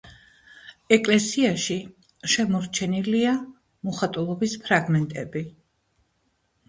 [0.95, 1.77] ეკლესიაში
[2.35, 3.35] შემორჩენილია
[3.91, 5.45] მოხატულობის ფრაგმენტები.